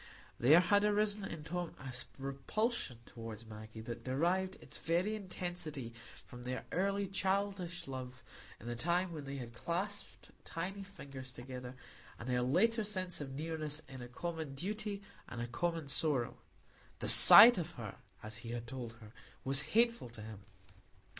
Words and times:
There 0.39 0.61
had 0.61 0.83
arisen 0.83 1.25
in 1.25 1.43
Tom 1.43 1.75
a 1.79 1.93
repulsion 2.17 2.97
toward 3.05 3.47
Maggie 3.47 3.81
that 3.81 4.03
derived 4.03 4.55
its 4.55 4.79
very 4.79 5.15
intensity 5.15 5.93
from 6.25 6.43
their 6.43 6.65
early 6.71 7.05
childish 7.05 7.87
love 7.87 8.23
in 8.59 8.65
the 8.65 8.75
time 8.75 9.11
when 9.13 9.25
they 9.25 9.35
had 9.35 9.53
clasped 9.53 10.31
tiny 10.43 10.81
fingers 10.81 11.31
together, 11.31 11.75
and 12.17 12.27
their 12.27 12.41
later 12.41 12.83
sense 12.83 13.21
of 13.21 13.35
nearness 13.35 13.83
in 13.87 14.01
a 14.01 14.07
common 14.07 14.55
duty 14.55 15.03
and 15.29 15.39
a 15.39 15.45
common 15.45 15.87
sorrow; 15.87 16.37
the 16.97 17.07
sight 17.07 17.59
of 17.59 17.73
her, 17.73 17.93
as 18.23 18.37
he 18.37 18.49
had 18.49 18.65
told 18.65 18.93
her, 18.93 19.13
was 19.43 19.61
hateful 19.75 20.09
to 20.09 20.23
him. 20.23 20.39